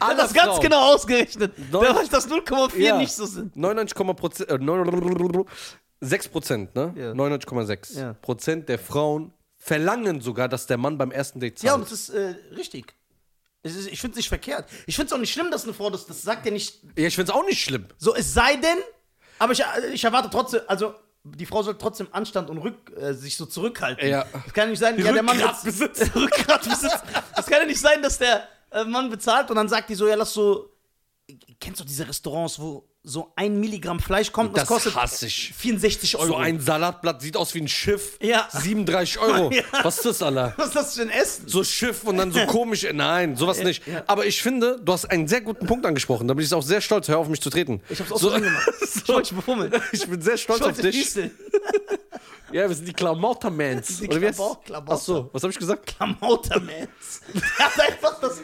[0.00, 1.52] Der hat das ganz genau ausgerechnet.
[1.70, 3.56] Neun- Da weiß das 0,4 nicht so sind.
[3.56, 5.44] 99,6 äh, 9
[6.00, 6.92] 6 Prozent, ne?
[6.96, 7.12] Ja.
[7.12, 8.12] 99,6 Ja.
[8.14, 11.68] Prozent der Frauen verlangen sogar, dass der Mann beim ersten Date zahlt.
[11.68, 12.94] Ja, und das ist äh, richtig.
[13.62, 14.68] Es ist, ich finde es nicht verkehrt.
[14.88, 17.06] Ich finde es auch nicht schlimm, dass eine Frau das, das sagt ja nicht ja,
[17.06, 17.86] ich find's auch nicht schlimm.
[17.96, 18.78] So, es sei denn,
[19.38, 23.36] aber ich, ich erwarte trotzdem, also die Frau soll trotzdem Anstand und Rück, äh, sich
[23.36, 24.08] so zurückhalten.
[24.08, 24.24] Ja.
[24.46, 26.10] Es kann nicht sein, ja, der Mann Rückgrat bez- besitzt.
[26.16, 27.02] Rückgrat besitzt.
[27.36, 30.08] Es kann ja nicht sein, dass der äh, Mann bezahlt und dann sagt die so,
[30.08, 30.68] ja, lass so.
[31.62, 35.26] Kennst du diese Restaurants, wo so ein Milligramm Fleisch kommt und das, Das kostet hasse
[35.26, 35.54] ich.
[35.54, 36.26] 64 Euro?
[36.26, 38.18] So ein Salatblatt sieht aus wie ein Schiff.
[38.20, 38.48] Ja.
[38.50, 39.50] 37 Euro.
[39.54, 39.62] Ja.
[39.84, 40.54] Was ist das, Alter?
[40.56, 41.46] Was ist das für ein Essen?
[41.46, 42.84] So Schiff und dann so komisch.
[42.92, 43.84] Nein, sowas nicht.
[44.08, 46.26] Aber ich finde, du hast einen sehr guten Punkt angesprochen.
[46.26, 47.06] Da bin ich auch sehr stolz.
[47.06, 47.80] Hör auf mich zu treten.
[47.88, 48.68] Ich hab's auch so, gemacht.
[48.82, 49.72] Ich so, befummeln.
[49.92, 51.14] ich bin sehr stolz Ich auf dich.
[52.50, 54.00] Ja, wir sind die Klamautermans.
[54.00, 54.36] Die Oder wie das?
[54.64, 54.92] Klamauter.
[54.94, 55.86] Ach so, was habe ich gesagt?
[55.96, 57.20] Klamautermans.
[57.32, 58.40] Der hat einfach das.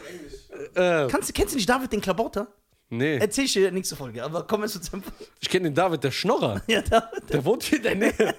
[0.75, 2.47] Äh, Kannst, kennst du nicht David den Klabauter?
[2.89, 5.03] Nee, Erzähl ich dir nächste Folge, aber komm jetzt zu dem.
[5.39, 6.61] ich kenne den David, der Schnorrer.
[6.67, 7.29] Ja, David.
[7.29, 8.35] Der wohnt hier in der Nähe.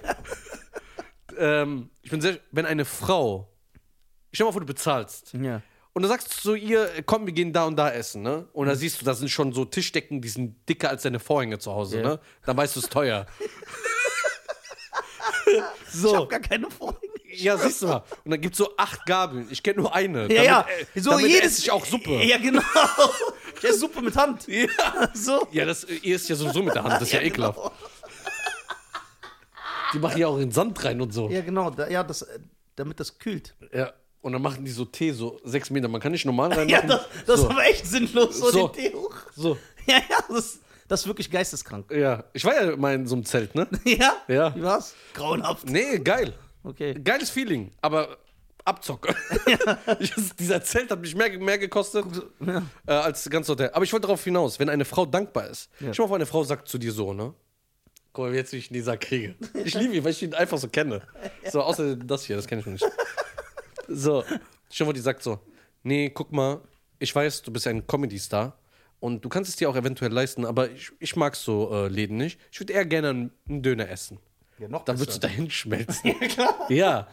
[1.38, 3.52] ähm, ich bin sehr, wenn eine Frau,
[4.32, 5.32] stell dir mal vor, du bezahlst.
[5.34, 5.62] Ja.
[5.92, 8.46] Und du sagst zu ihr, komm, wir gehen da und da essen, ne?
[8.52, 11.58] Und da siehst du, da sind schon so Tischdecken, die sind dicker als deine Vorhänge
[11.58, 12.02] zu Hause, Ja.
[12.06, 12.20] ne?
[12.46, 13.26] Dann weißt du, es ist teuer.
[15.46, 16.16] Ich so.
[16.16, 17.00] hab gar keine Vorhänge.
[17.32, 18.04] Ja, siehst du mal.
[18.24, 19.48] Und dann gibt es so acht Gabeln.
[19.50, 20.32] Ich kenne nur eine.
[20.32, 20.66] Ja, ja.
[20.94, 21.46] äh, So damit jedes.
[21.52, 22.22] esse ich auch Suppe.
[22.24, 22.62] Ja, genau.
[23.62, 24.46] Ich esse Suppe mit Hand.
[24.48, 24.66] Ja.
[25.14, 25.46] So.
[25.52, 27.58] Ja, das, ihr isst ja sowieso mit der Hand, das ist ja, ekelhaft.
[27.58, 27.72] Genau.
[29.92, 31.28] Die machen ja auch in Sand rein und so.
[31.28, 31.70] Ja, genau.
[31.70, 32.38] Da, ja, das, äh,
[32.76, 33.54] damit das kühlt.
[33.72, 33.92] Ja.
[34.22, 35.88] Und dann machen die so Tee, so sechs Meter.
[35.88, 36.68] Man kann nicht normal reinmachen.
[36.88, 37.46] Ja, das, das so.
[37.46, 38.68] ist aber echt sinnlos, so, So.
[38.68, 39.14] den Tee hoch.
[39.34, 39.56] so.
[39.86, 41.90] Ja, ja, das, das ist wirklich geisteskrank.
[41.90, 42.24] Ja.
[42.34, 43.66] Ich war ja mal in so einem Zelt, ne?
[43.84, 44.14] Ja?
[44.28, 44.54] Ja.
[44.54, 44.94] Wie war's?
[45.14, 45.68] Grauenhaft.
[45.68, 46.34] Nee, geil.
[46.62, 46.94] Okay.
[47.02, 48.18] Geiles Feeling, aber
[48.70, 49.14] Abzocke.
[50.00, 52.04] Ich- dieser Zelt hat mich mehr, mehr gekostet
[52.44, 52.62] Ja.
[52.86, 53.70] äh, als das ganze Hotel.
[53.72, 55.68] Aber ich wollte darauf hinaus, wenn eine Frau dankbar ist.
[55.80, 55.92] Ja.
[55.92, 57.34] Schau mal, vor, eine Frau sagt zu dir so, ne?
[58.12, 59.34] Guck mal, wie jetzt wie ich Lisa kriege.
[59.64, 61.02] Ich liebe ihn, weil ich ihn einfach so kenne.
[61.50, 62.86] So, außer das hier, das kenne ich noch nicht.
[63.92, 64.22] So,
[64.70, 65.40] schau mal, die sagt so,
[65.82, 66.60] nee, guck mal,
[67.00, 68.56] ich weiß, du bist ein Comedy-Star
[69.00, 72.16] und du kannst es dir auch eventuell leisten, aber ich, ich mag so äh, Läden
[72.16, 72.38] nicht.
[72.52, 74.18] Ich würde eher gerne einen, einen Döner essen.
[74.58, 76.14] Ja, noch Dann würdest du dahin schmelzen.
[76.68, 77.08] ja.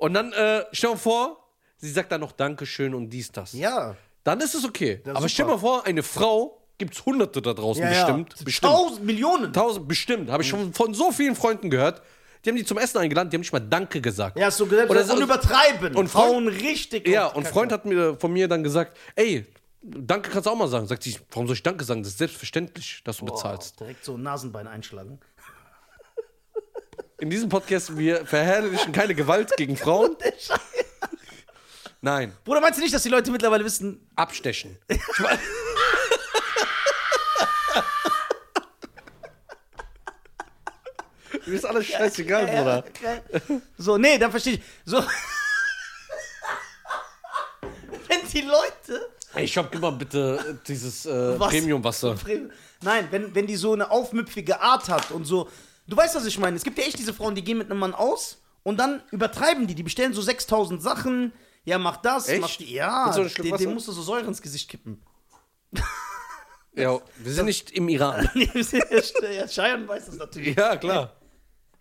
[0.00, 3.52] Und dann, äh, stell dir vor, sie sagt dann noch Dankeschön und dies, das.
[3.52, 3.94] Ja.
[4.24, 5.00] Dann ist es okay.
[5.04, 5.62] Ja, Aber stell dir super.
[5.62, 8.34] mal vor, eine Frau gibt es Hunderte da draußen Ja, bestimmt.
[8.38, 8.44] ja.
[8.44, 8.72] Bestimmt.
[8.72, 9.52] Tausend Millionen.
[9.52, 10.30] Tausend, bestimmt.
[10.30, 12.00] Habe ich schon von so vielen Freunden gehört.
[12.44, 14.38] Die haben die zum Essen eingeladen, die haben nicht mal Danke gesagt.
[14.38, 14.88] Ja, so gesagt.
[14.90, 15.94] Oder Und, so- übertreiben.
[15.94, 17.06] und Frauen richtig.
[17.06, 17.52] Ja, und Kacke.
[17.54, 19.44] Freund hat mir von mir dann gesagt, ey,
[19.82, 20.86] Danke kannst du auch mal sagen.
[20.86, 22.02] Sagt sie, warum soll ich Danke sagen?
[22.02, 23.76] Das ist selbstverständlich, dass du bezahlst.
[23.76, 25.18] Boah, direkt so ein Nasenbein einschlagen.
[27.20, 30.16] In diesem Podcast, wir verherrlichen keine Gewalt gegen Frauen.
[32.00, 34.78] Nein, Bruder, meinst du nicht, dass die Leute mittlerweile wissen, abstechen.
[41.46, 42.84] Mir ist alles scheißegal, Ja, Bruder.
[42.88, 43.20] okay.
[43.78, 44.60] So, nee, dann verstehe ich.
[44.84, 44.98] So.
[48.08, 49.08] Wenn die Leute.
[49.34, 51.50] Ey, ich hab immer bitte dieses äh, Was?
[51.50, 52.16] Premium-Wasser.
[52.82, 55.48] Nein, wenn, wenn die so eine aufmüpfige Art hat und so.
[55.90, 56.56] Du weißt, was ich meine.
[56.56, 59.66] Es gibt ja echt diese Frauen, die gehen mit einem Mann aus und dann übertreiben
[59.66, 59.74] die.
[59.74, 61.32] Die bestellen so 6000 Sachen.
[61.64, 62.40] Ja, mach das, Echt?
[62.40, 62.72] mach die.
[62.72, 63.42] Ja, so Wasser?
[63.58, 65.02] den musst du so Säure ins Gesicht kippen.
[66.76, 68.30] Ja, wir sind nicht im Iran.
[68.34, 70.56] ja, Cheyenne weiß das natürlich.
[70.56, 71.16] Ja, klar.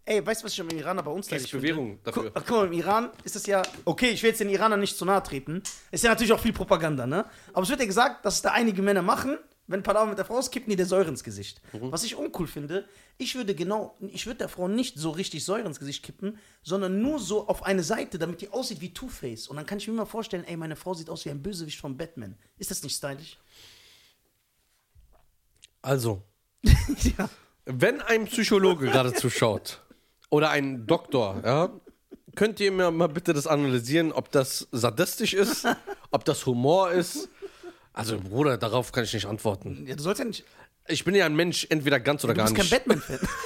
[0.03, 2.31] Ey, weißt du, was ich im Iran aber uns Kriegst Bewährung dafür.
[2.33, 4.97] Guck, guck mal, im Iran ist es ja, okay, ich will jetzt den Iranern nicht
[4.97, 7.25] zu nahe treten, ist ja natürlich auch viel Propaganda, ne?
[7.53, 9.37] Aber es wird ja gesagt, dass es da einige Männer machen,
[9.69, 11.61] wenn Palaver mit der Frau ist, kippen die der Säure ins Gesicht.
[11.73, 11.91] Mhm.
[11.91, 15.67] Was ich uncool finde, ich würde genau, ich würde der Frau nicht so richtig Säure
[15.67, 19.47] ins Gesicht kippen, sondern nur so auf eine Seite, damit die aussieht wie Two-Face.
[19.47, 21.79] Und dann kann ich mir mal vorstellen, ey, meine Frau sieht aus wie ein Bösewicht
[21.79, 22.35] von Batman.
[22.57, 23.37] Ist das nicht stylisch?
[25.83, 26.23] Also,
[26.63, 27.29] ja.
[27.65, 29.83] wenn ein Psychologe gerade zuschaut
[30.31, 31.69] oder ein Doktor, ja,
[32.35, 35.67] könnt ihr mir mal bitte das analysieren, ob das sadistisch ist,
[36.09, 37.29] ob das Humor ist.
[37.93, 39.85] Also, Bruder, darauf kann ich nicht antworten.
[39.87, 39.95] ja.
[39.95, 40.43] Du sollst ja nicht,
[40.87, 42.71] Ich bin ja ein Mensch, entweder ganz oder du gar bist kein nicht.
[42.85, 43.19] Batman-Fan.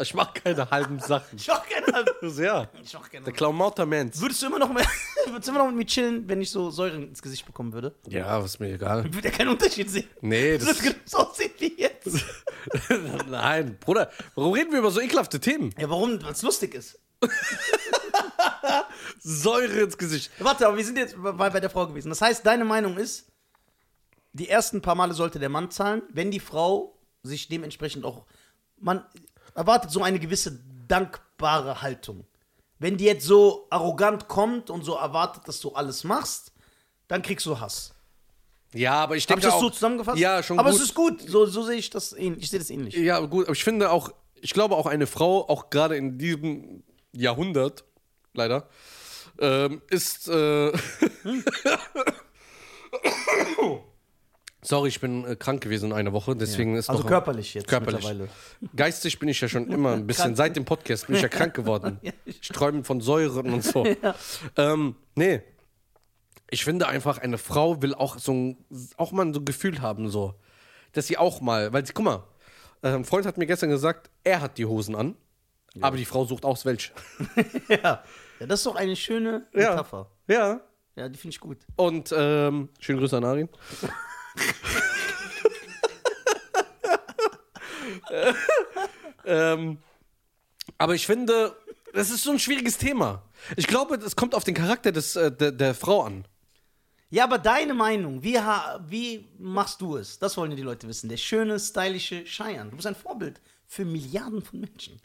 [0.00, 1.38] Ich mach keine halben Sachen.
[1.38, 2.04] Ich mach keine
[2.44, 2.68] Ja.
[2.82, 4.20] Ich mach keine Der Klaumauter-Mans.
[4.20, 4.84] Würdest du immer noch mehr,
[5.26, 7.94] würdest du immer noch mit mir chillen, wenn ich so Säure ins Gesicht bekommen würde?
[8.08, 9.06] Ja, was mir egal.
[9.06, 10.08] Ich würde ja keinen Unterschied sehen.
[10.20, 10.84] Nee, Das das.
[10.84, 12.08] wird so aussehen wie jetzt.
[13.30, 15.72] Nein, Bruder, warum reden wir über so ekelhafte Themen?
[15.78, 16.20] Ja, warum?
[16.24, 16.98] Weil es lustig ist.
[19.24, 20.30] Säure ins Gesicht.
[20.38, 22.10] Warte, aber wir sind jetzt bei, bei der Frau gewesen.
[22.10, 23.26] Das heißt, deine Meinung ist,
[24.34, 28.26] die ersten paar Male sollte der Mann zahlen, wenn die Frau sich dementsprechend auch.
[28.78, 29.02] Man
[29.54, 32.26] erwartet so eine gewisse dankbare Haltung.
[32.78, 36.52] Wenn die jetzt so arrogant kommt und so erwartet, dass du alles machst,
[37.08, 37.94] dann kriegst du Hass.
[38.74, 40.18] Ja, aber ich denke ich das auch, so zusammengefasst?
[40.18, 40.80] Ja, schon Aber gut.
[40.80, 41.22] es ist gut.
[41.26, 42.44] So, so sehe ich das ähnlich.
[42.44, 42.94] Ich sehe das ähnlich.
[42.94, 46.82] Ja, gut, aber ich finde auch, ich glaube auch eine Frau, auch gerade in diesem
[47.12, 47.84] Jahrhundert,
[48.34, 48.68] leider,
[49.38, 50.28] ähm, ist.
[50.28, 50.72] Äh,
[54.62, 58.02] Sorry, ich bin äh, krank gewesen eine Woche, deswegen ist Also noch, körperlich jetzt körperlich.
[58.02, 58.30] mittlerweile.
[58.74, 61.54] Geistig bin ich ja schon immer ein bisschen, seit dem Podcast bin ich ja krank
[61.54, 61.98] geworden.
[62.02, 62.12] Ja.
[62.24, 63.86] Ich träume von Säuren und so.
[64.56, 65.42] ähm, nee.
[66.50, 68.56] Ich finde einfach, eine Frau will auch so ein,
[68.96, 70.34] auch mal so ein Gefühl haben, so.
[70.92, 72.24] Dass sie auch mal, weil sie, guck mal,
[72.82, 75.14] äh, ein Freund hat mir gestern gesagt, er hat die Hosen an,
[75.80, 76.92] aber die Frau sucht aus welche.
[77.68, 78.02] Ja.
[78.40, 79.70] ja, das ist doch eine schöne Ja.
[79.70, 80.10] Metapher.
[80.28, 80.60] Ja.
[80.96, 81.58] Ja, die finde ich gut.
[81.76, 83.48] Und ähm, schönen Grüße an Arin.
[89.24, 89.78] ähm,
[90.78, 91.56] aber ich finde,
[91.92, 93.22] das ist so ein schwieriges Thema.
[93.56, 96.26] Ich glaube, es kommt auf den Charakter des, äh, der, der Frau an.
[97.10, 100.18] Ja, aber deine Meinung, wie, ha wie machst du es?
[100.18, 101.08] Das wollen ja die Leute wissen.
[101.08, 102.70] Der schöne, stylische Cheyenne.
[102.70, 103.40] Du bist ein Vorbild
[103.74, 105.00] für Milliarden von Menschen.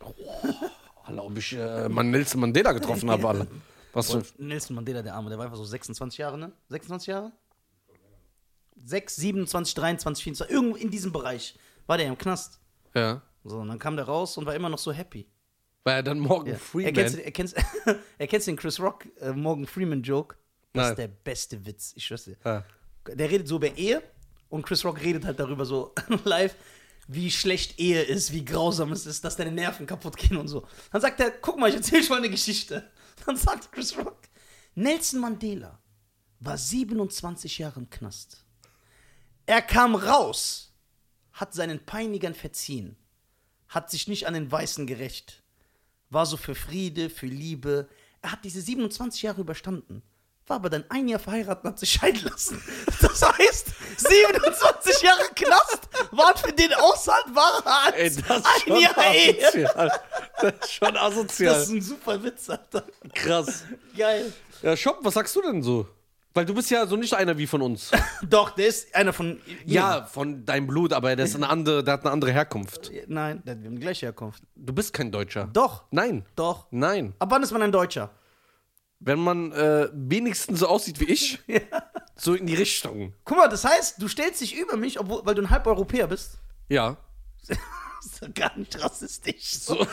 [1.04, 3.48] Hallo, ob ich äh, mal Nelson Mandela getroffen habe, alle.
[3.94, 6.52] Was für, Nelson Mandela, der Arme, der war einfach so 26 Jahre, ne?
[6.70, 7.32] 26 Jahre?
[8.86, 12.60] 6, 27, 23, 24, irgendwo in diesem Bereich war der im Knast.
[12.96, 13.22] ja.
[13.46, 15.26] So, und dann kam der raus und war immer noch so happy.
[15.86, 16.60] War er dann Morgan Ja.
[16.60, 16.94] Freeman?
[16.94, 17.56] Erkennst, erkennst,
[18.18, 20.36] erkennst den Chris Rock äh, Morgan Freeman Joke?
[20.74, 20.92] Das Nein.
[20.92, 22.36] ist der beste Witz, ich schwör's dir.
[22.44, 22.66] Ja.
[23.08, 24.04] Der redet so über Ehe
[24.50, 26.54] und Chris Rock redet halt darüber so live,
[27.12, 30.68] wie schlecht Ehe ist, wie grausam es ist, dass deine Nerven kaputt gehen und so.
[30.92, 32.88] Dann sagt er, guck mal, ich erzähl schon mal eine Geschichte.
[33.26, 34.20] Dann sagt Chris Rock,
[34.76, 35.82] Nelson Mandela
[36.40, 38.46] war 27 Jahre im Knast.
[39.48, 40.72] Er kam raus,
[41.34, 42.96] hat seinen Peinigern verziehen,
[43.68, 45.42] hat sich nicht an den Weißen gerecht,
[46.12, 47.90] war so für Friede, für Liebe.
[48.22, 50.04] Er hat diese 27 Jahre überstanden,
[50.50, 52.62] war aber dann ein Jahr verheiratet und hat sich scheiden lassen.
[53.02, 58.82] Das heißt, 27 Jahre Knast waren für den aushaltbarer als Ey, das ist ein schon
[58.82, 59.38] Jahr Ehe.
[59.48, 59.92] asozial.
[60.42, 61.54] Das ist schon asozial.
[61.54, 62.84] Das ist ein super Witz, Alter.
[63.14, 63.64] krass.
[63.98, 64.34] Geil.
[64.62, 65.88] Ja, Shop, was sagst du denn so?
[66.34, 67.90] Weil du bist ja so nicht einer wie von uns.
[68.22, 69.42] Doch, der ist einer von.
[69.66, 72.92] ja, von deinem Blut, aber der ist eine andere, der hat eine andere Herkunft.
[73.08, 74.44] Nein, der hat die gleiche Herkunft.
[74.56, 75.50] Du bist kein Deutscher.
[75.52, 76.26] Doch, Nein.
[76.36, 76.68] doch.
[76.70, 77.14] Nein.
[77.20, 78.12] Ab wann ist man ein Deutscher?
[79.00, 81.40] Wenn man äh, wenigstens so aussieht wie ich,
[82.16, 83.14] so in die Richtung.
[83.24, 86.38] Guck mal, das heißt, du stellst dich über mich, obwohl, weil du ein Halbeuropäer bist.
[86.68, 86.98] Ja.
[87.48, 87.58] Das
[88.06, 89.52] ist doch gar nicht rassistisch.
[89.60, 89.76] So.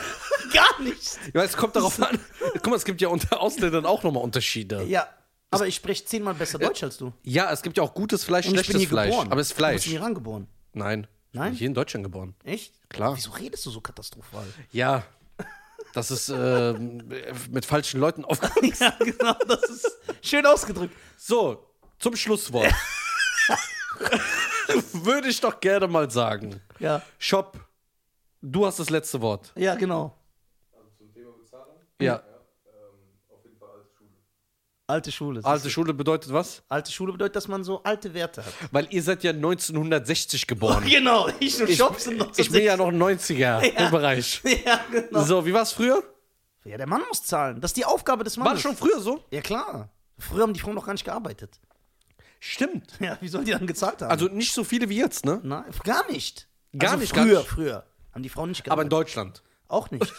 [0.53, 1.17] Gar nicht.
[1.33, 2.19] Ja, es kommt darauf an.
[2.55, 4.83] Guck mal, es gibt ja unter Ausländern auch nochmal Unterschiede.
[4.83, 5.07] Ja,
[5.51, 7.13] aber ich spreche zehnmal besser Deutsch als du.
[7.23, 9.09] Ja, es gibt ja auch gutes Fleisch, Und ich bin schlechtes hier Fleisch.
[9.11, 9.31] geboren.
[9.31, 9.87] Aber es ist Du bist Fleisch.
[9.87, 10.47] in Iran geboren.
[10.73, 11.07] Nein.
[11.31, 11.49] Ich Nein?
[11.51, 12.35] bin hier in Deutschland geboren.
[12.43, 12.73] Echt?
[12.89, 13.15] Klar.
[13.15, 14.45] Wieso redest du so katastrophal?
[14.71, 15.03] Ja.
[15.97, 16.73] Das ist äh,
[17.49, 18.39] mit falschen Leuten auf.
[18.79, 20.95] ja, genau, das ist schön ausgedrückt.
[21.17, 22.71] So, zum Schlusswort.
[24.93, 26.61] Würde ich doch gerne mal sagen.
[26.77, 27.59] Ja, Shop,
[28.43, 29.51] du hast das letzte Wort.
[29.55, 30.15] ja, genau.
[30.99, 31.77] Zum Thema Bezahlung?
[31.99, 32.17] Ja.
[32.17, 32.21] Ähm,
[33.29, 34.11] auf jeden Fall alte Schule.
[34.89, 35.41] Alte Schule.
[35.43, 36.63] Alte Schule bedeutet was?
[36.69, 38.53] Alte Schule bedeutet, dass man so alte Werte hat.
[38.71, 40.85] Weil ihr seid ja 1960 geboren.
[40.89, 44.41] Genau, ich und Ich, sind bin ja noch ein 90er im Bereich.
[44.65, 45.23] Ja, genau.
[45.23, 46.01] So, wie war es früher?
[46.63, 47.59] Ja, der Mann muss zahlen.
[47.59, 48.63] Das ist die Aufgabe des War Mannes.
[48.63, 49.23] das schon früher so?
[49.31, 49.89] Ja, klar.
[50.17, 51.59] Früher haben die Frauen noch gar nicht gearbeitet.
[52.39, 52.93] Stimmt.
[52.99, 54.11] Ja, wie sollen die dann gezahlt haben?
[54.11, 55.39] Also nicht so viele wie jetzt, ne?
[55.43, 56.47] Nein, gar nicht.
[56.77, 57.49] Gar also nicht, gar Früher, nicht.
[57.49, 57.85] früher.
[58.13, 58.85] Haben die Frauen nicht Aber gearbeitet.
[58.85, 59.43] in Deutschland.
[59.67, 60.13] Auch nicht.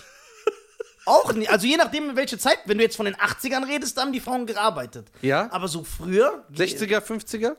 [1.09, 1.51] Auch nicht.
[1.51, 4.12] Also je nachdem, in welche Zeit, wenn du jetzt von den 80ern redest, da haben
[4.12, 5.09] die Frauen gearbeitet.
[5.23, 5.49] Ja?
[5.51, 6.44] Aber so früher.
[6.55, 7.57] 60er, 50er?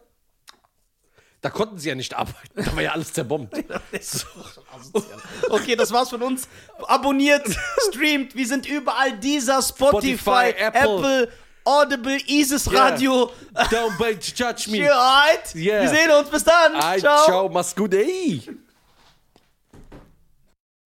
[1.41, 2.63] Da konnten sie ja nicht arbeiten.
[2.63, 3.53] Da war ja alles zerbombt.
[4.01, 5.03] So.
[5.49, 6.47] Okay, das war's von uns.
[6.87, 7.45] Abonniert,
[7.89, 8.35] streamt.
[8.35, 9.17] Wir sind überall.
[9.19, 10.79] Dieser Spotify, Spotify, Apple.
[10.79, 11.31] Apple,
[11.65, 13.31] Audible, Isis Radio.
[13.53, 14.91] Don't judge me.
[14.91, 15.53] Alright.
[15.55, 15.81] Yeah.
[15.83, 16.29] Wir sehen uns.
[16.29, 16.99] Bis dann.
[16.99, 17.25] Ciao.
[17.25, 18.41] ciao, mach's gut, ey.